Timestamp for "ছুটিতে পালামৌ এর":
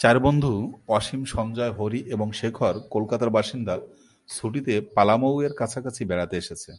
4.28-5.52